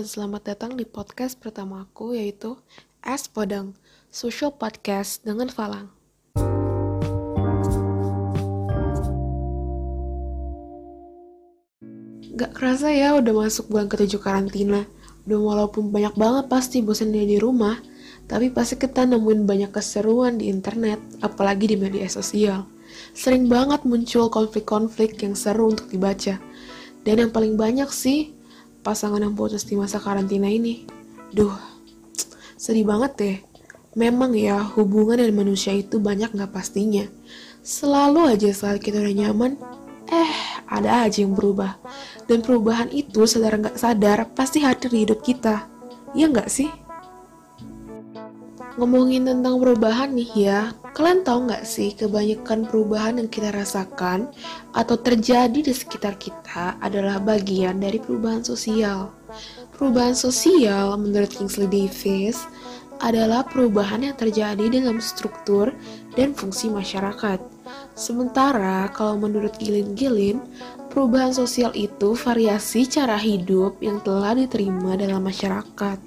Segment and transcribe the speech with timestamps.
[0.00, 2.56] selamat datang di podcast pertamaku yaitu
[3.04, 3.76] Es Podang,
[4.08, 5.92] social podcast dengan Falang.
[12.32, 14.88] Gak kerasa ya udah masuk bulan ketujuh karantina.
[15.28, 17.76] Udah walaupun banyak banget pasti bosan di rumah,
[18.24, 22.64] tapi pasti kita nemuin banyak keseruan di internet, apalagi di media sosial.
[23.12, 26.40] Sering banget muncul konflik-konflik yang seru untuk dibaca.
[27.04, 28.39] Dan yang paling banyak sih,
[28.80, 30.84] pasangan yang putus di masa karantina ini.
[31.30, 31.54] Duh,
[32.56, 33.36] sedih banget deh.
[33.98, 37.06] Memang ya, hubungan dan manusia itu banyak gak pastinya.
[37.60, 39.58] Selalu aja saat kita udah nyaman,
[40.08, 40.32] eh
[40.70, 41.76] ada aja yang berubah.
[42.30, 45.66] Dan perubahan itu sadar gak sadar pasti hadir di hidup kita.
[46.14, 46.70] Iya gak sih?
[48.80, 54.32] Ngomongin tentang perubahan nih ya, kalian tahu nggak sih kebanyakan perubahan yang kita rasakan
[54.72, 59.12] atau terjadi di sekitar kita adalah bagian dari perubahan sosial.
[59.76, 62.40] Perubahan sosial menurut Kingsley Davis
[63.04, 65.76] adalah perubahan yang terjadi dalam struktur
[66.16, 67.36] dan fungsi masyarakat.
[67.92, 70.40] Sementara kalau menurut Gilin Gilin,
[70.88, 76.00] perubahan sosial itu variasi cara hidup yang telah diterima dalam masyarakat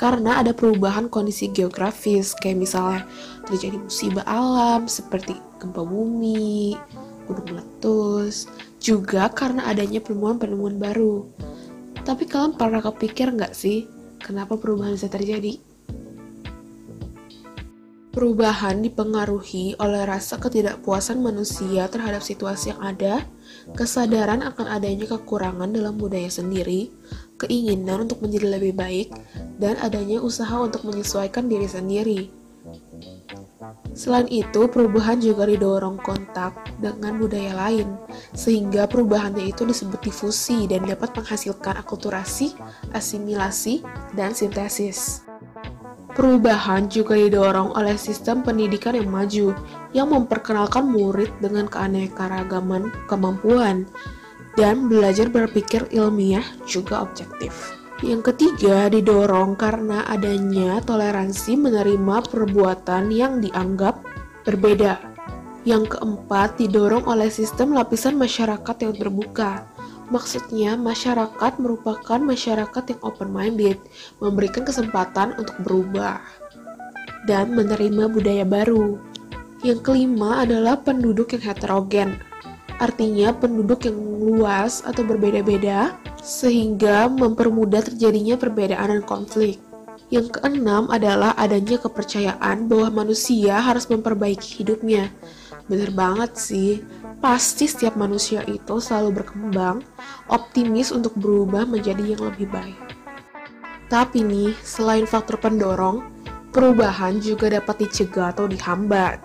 [0.00, 3.04] karena ada perubahan kondisi geografis kayak misalnya
[3.44, 6.72] terjadi musibah alam seperti gempa bumi,
[7.28, 8.48] gunung meletus,
[8.80, 11.28] juga karena adanya penemuan-penemuan baru.
[12.00, 13.84] Tapi kalian pernah kepikir nggak sih
[14.16, 15.60] kenapa perubahan bisa terjadi?
[18.10, 23.14] Perubahan dipengaruhi oleh rasa ketidakpuasan manusia terhadap situasi yang ada,
[23.76, 26.90] kesadaran akan adanya kekurangan dalam budaya sendiri,
[27.40, 29.08] keinginan untuk menjadi lebih baik,
[29.56, 32.20] dan adanya usaha untuk menyesuaikan diri sendiri.
[33.92, 37.98] Selain itu, perubahan juga didorong kontak dengan budaya lain,
[38.32, 42.56] sehingga perubahannya itu disebut difusi dan dapat menghasilkan akulturasi,
[42.94, 43.84] asimilasi,
[44.16, 45.26] dan sintesis.
[46.10, 49.54] Perubahan juga didorong oleh sistem pendidikan yang maju,
[49.94, 53.86] yang memperkenalkan murid dengan keanekaragaman kemampuan,
[54.58, 57.74] dan belajar berpikir ilmiah juga objektif.
[58.00, 64.00] Yang ketiga, didorong karena adanya toleransi menerima perbuatan yang dianggap
[64.48, 64.96] berbeda.
[65.68, 69.68] Yang keempat, didorong oleh sistem lapisan masyarakat yang terbuka.
[70.08, 73.76] Maksudnya, masyarakat merupakan masyarakat yang open-minded,
[74.16, 76.24] memberikan kesempatan untuk berubah
[77.28, 78.96] dan menerima budaya baru.
[79.60, 82.16] Yang kelima adalah penduduk yang heterogen,
[82.80, 89.60] artinya penduduk yang luas atau berbeda-beda, sehingga mempermudah terjadinya perbedaan dan konflik.
[90.10, 95.12] Yang keenam adalah adanya kepercayaan bahwa manusia harus memperbaiki hidupnya.
[95.70, 96.82] Bener banget sih,
[97.22, 99.86] pasti setiap manusia itu selalu berkembang,
[100.26, 102.80] optimis untuk berubah menjadi yang lebih baik.
[103.86, 106.02] Tapi nih, selain faktor pendorong,
[106.50, 109.22] perubahan juga dapat dicegah atau dihambat.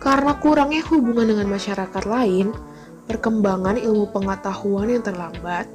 [0.00, 2.52] Karena kurangnya hubungan dengan masyarakat lain,
[3.08, 5.70] perkembangan ilmu pengetahuan yang terlambat,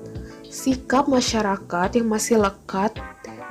[0.50, 2.94] sikap masyarakat yang masih lekat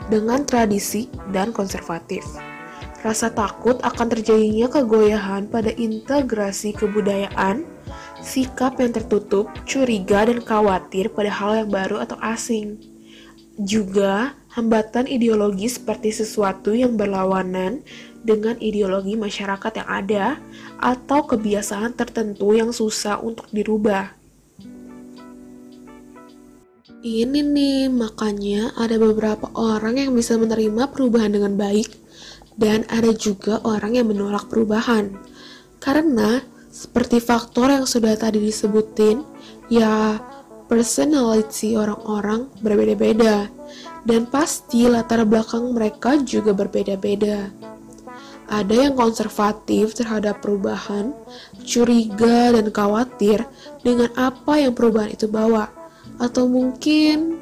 [0.09, 2.25] dengan tradisi dan konservatif.
[3.05, 7.69] Rasa takut akan terjadinya kegoyahan pada integrasi kebudayaan,
[8.25, 12.81] sikap yang tertutup, curiga, dan khawatir pada hal yang baru atau asing.
[13.61, 17.83] Juga hambatan ideologi seperti sesuatu yang berlawanan
[18.23, 20.27] dengan ideologi masyarakat yang ada
[20.79, 24.15] atau kebiasaan tertentu yang susah untuk dirubah.
[27.05, 31.93] Ini nih, makanya ada beberapa orang yang bisa menerima perubahan dengan baik,
[32.57, 35.13] dan ada juga orang yang menolak perubahan.
[35.85, 36.41] Karena,
[36.73, 39.21] seperti faktor yang sudah tadi disebutin,
[39.69, 40.17] ya
[40.65, 43.53] personality orang-orang berbeda-beda,
[44.05, 47.49] dan pasti latar belakang mereka juga berbeda-beda.
[48.45, 51.17] Ada yang konservatif terhadap perubahan,
[51.65, 53.41] curiga dan khawatir
[53.81, 55.73] dengan apa yang perubahan itu bawa,
[56.21, 57.41] atau mungkin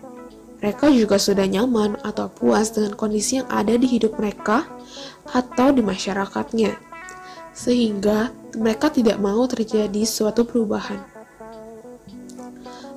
[0.62, 4.62] mereka juga sudah nyaman atau puas dengan kondisi yang ada di hidup mereka
[5.34, 6.78] atau di masyarakatnya,
[7.50, 11.02] sehingga mereka tidak mau terjadi suatu perubahan.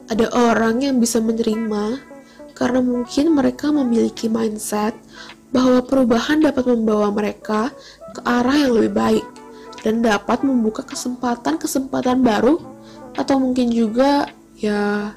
[0.06, 2.15] Ada orang yang bisa menerima
[2.56, 4.96] karena mungkin mereka memiliki mindset
[5.52, 7.70] bahwa perubahan dapat membawa mereka
[8.16, 9.26] ke arah yang lebih baik
[9.84, 12.58] dan dapat membuka kesempatan-kesempatan baru
[13.16, 15.12] atau mungkin juga ya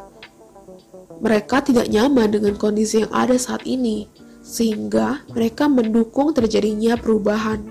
[1.18, 4.06] mereka tidak nyaman dengan kondisi yang ada saat ini
[4.42, 7.68] sehingga mereka mendukung terjadinya perubahan.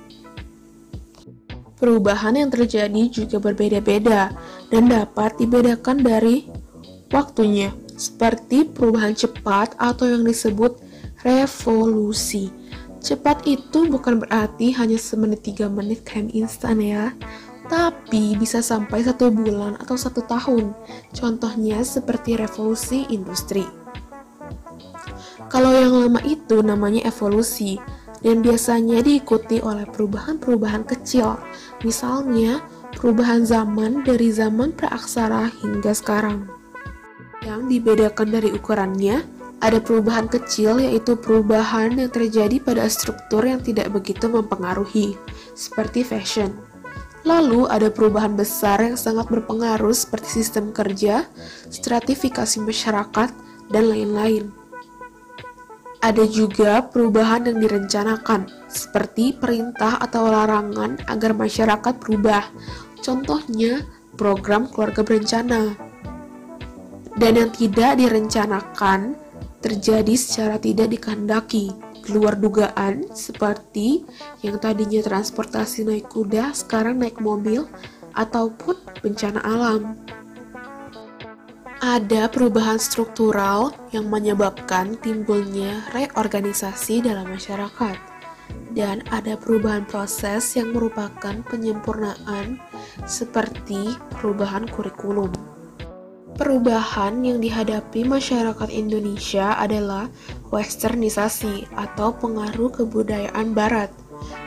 [1.77, 4.33] Perubahan yang terjadi juga berbeda-beda
[4.73, 6.49] dan dapat dibedakan dari
[7.13, 10.77] waktunya, seperti perubahan cepat atau yang disebut
[11.25, 12.53] revolusi.
[13.01, 17.11] Cepat itu bukan berarti hanya semenit tiga menit krem instan ya,
[17.67, 20.71] tapi bisa sampai satu bulan atau satu tahun.
[21.11, 23.65] Contohnya seperti revolusi industri.
[25.47, 27.79] Kalau yang lama itu namanya evolusi,
[28.21, 31.38] dan biasanya diikuti oleh perubahan-perubahan kecil,
[31.85, 32.65] misalnya
[32.97, 36.56] perubahan zaman dari zaman praaksara hingga sekarang.
[37.47, 39.23] Yang dibedakan dari ukurannya,
[39.63, 45.15] ada perubahan kecil yaitu perubahan yang terjadi pada struktur yang tidak begitu mempengaruhi,
[45.55, 46.51] seperti fashion.
[47.23, 51.23] Lalu ada perubahan besar yang sangat berpengaruh seperti sistem kerja,
[51.71, 53.31] stratifikasi masyarakat,
[53.71, 54.51] dan lain-lain.
[56.03, 62.43] Ada juga perubahan yang direncanakan, seperti perintah atau larangan agar masyarakat berubah.
[63.00, 63.88] Contohnya,
[64.19, 65.87] program keluarga berencana.
[67.17, 69.17] Dan yang tidak direncanakan
[69.57, 71.73] terjadi secara tidak dikehendaki,
[72.05, 74.05] keluar dugaan, seperti
[74.45, 77.65] yang tadinya transportasi naik kuda, sekarang naik mobil,
[78.13, 79.97] ataupun bencana alam.
[81.77, 87.97] Ada perubahan struktural yang menyebabkan timbulnya reorganisasi dalam masyarakat,
[88.73, 92.61] dan ada perubahan proses yang merupakan penyempurnaan,
[93.05, 95.46] seperti perubahan kurikulum.
[96.38, 100.06] Perubahan yang dihadapi masyarakat Indonesia adalah
[100.54, 103.89] westernisasi atau pengaruh kebudayaan Barat,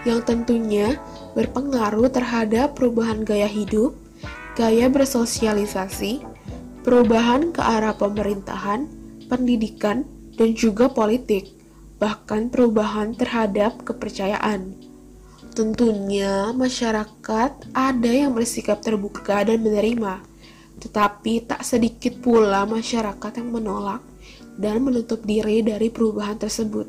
[0.07, 1.03] yang tentunya
[1.35, 3.99] berpengaruh terhadap perubahan gaya hidup,
[4.55, 6.23] gaya bersosialisasi,
[6.87, 8.87] perubahan ke arah pemerintahan,
[9.27, 10.07] pendidikan,
[10.39, 11.51] dan juga politik,
[11.99, 14.79] bahkan perubahan terhadap kepercayaan.
[15.59, 20.30] Tentunya, masyarakat ada yang bersikap terbuka dan menerima,
[20.81, 24.03] tetapi tak sedikit pula masyarakat yang menolak
[24.57, 26.89] dan menutup diri dari perubahan tersebut.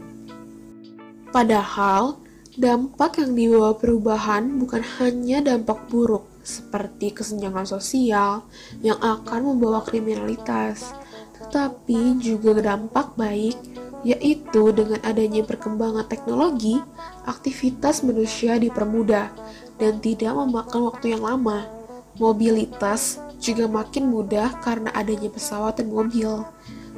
[1.31, 2.19] Padahal,
[2.55, 8.43] dampak yang dibawa perubahan bukan hanya dampak buruk, seperti kesenjangan sosial
[8.81, 10.91] yang akan membawa kriminalitas,
[11.37, 13.55] tetapi juga dampak baik
[14.01, 16.81] yaitu dengan adanya perkembangan teknologi,
[17.29, 19.29] aktivitas manusia dipermudah
[19.77, 21.69] dan tidak memakan waktu yang lama.
[22.17, 26.45] Mobilitas juga makin mudah karena adanya pesawat dan mobil.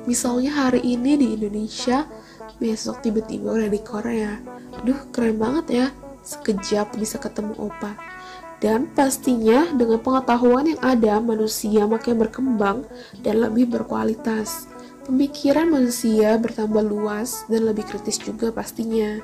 [0.04, 2.04] Misalnya hari ini di Indonesia,
[2.60, 4.36] besok tiba-tiba udah di Korea.
[4.84, 5.88] Duh, keren banget ya.
[6.28, 7.96] Sekejap bisa ketemu opa.
[8.60, 12.88] Dan pastinya dengan pengetahuan yang ada, manusia makin berkembang
[13.24, 14.68] dan lebih berkualitas.
[15.04, 19.20] Pemikiran manusia bertambah luas dan lebih kritis juga pastinya.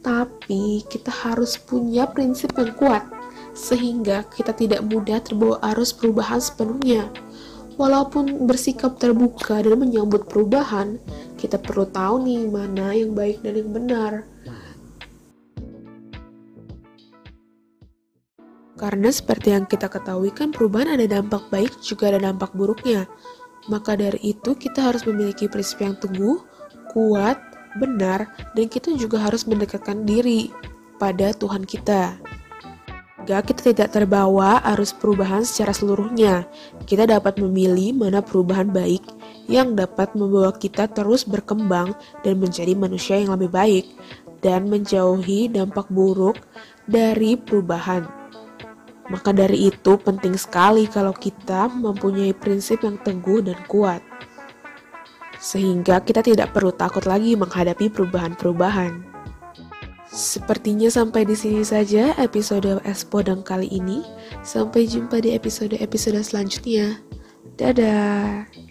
[0.00, 3.04] Tapi kita harus punya prinsip yang kuat,
[3.60, 7.12] sehingga kita tidak mudah terbawa arus perubahan sepenuhnya.
[7.76, 10.96] Walaupun bersikap terbuka dan menyambut perubahan,
[11.36, 14.12] kita perlu tahu nih mana yang baik dan yang benar.
[18.80, 23.04] Karena seperti yang kita ketahui kan perubahan ada dampak baik juga ada dampak buruknya.
[23.68, 26.40] Maka dari itu kita harus memiliki prinsip yang teguh,
[26.96, 27.36] kuat,
[27.76, 28.24] benar,
[28.56, 30.48] dan kita juga harus mendekatkan diri
[30.96, 32.29] pada Tuhan kita.
[33.30, 36.50] Jika kita tidak terbawa arus perubahan secara seluruhnya,
[36.82, 39.06] kita dapat memilih mana perubahan baik
[39.46, 41.94] yang dapat membawa kita terus berkembang
[42.26, 43.86] dan menjadi manusia yang lebih baik,
[44.42, 46.42] dan menjauhi dampak buruk
[46.90, 48.02] dari perubahan.
[49.14, 54.02] Maka dari itu penting sekali kalau kita mempunyai prinsip yang teguh dan kuat.
[55.38, 59.09] Sehingga kita tidak perlu takut lagi menghadapi perubahan-perubahan.
[60.10, 64.02] Sepertinya sampai di sini saja episode Espodang kali ini.
[64.42, 66.98] Sampai jumpa di episode-episode selanjutnya.
[67.54, 68.69] Dadah.